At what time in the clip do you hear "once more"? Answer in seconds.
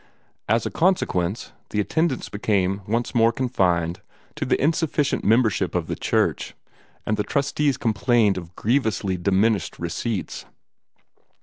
2.87-3.31